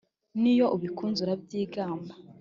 n’iyo 0.41 0.65
ubikoze 0.75 1.19
urabyigamba 1.21 2.13